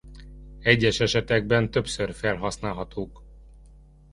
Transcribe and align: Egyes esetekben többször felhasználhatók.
Egyes 0.59 0.99
esetekben 0.99 1.71
többször 1.71 2.13
felhasználhatók. 2.13 3.23